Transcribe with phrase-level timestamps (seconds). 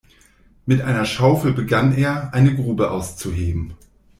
[0.65, 3.75] Mit einer Schaufel begann er, eine Grube auszuheben.